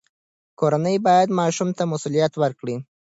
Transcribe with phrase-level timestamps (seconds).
[0.59, 2.75] کورنۍ باید ماشوم ته مسوولیت ورکړي.